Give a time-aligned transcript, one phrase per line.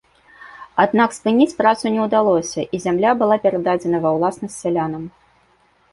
[0.83, 5.03] Аднак, спыніць працу не ўдалося і зямля была перададзена ва ўласнасць сялянам.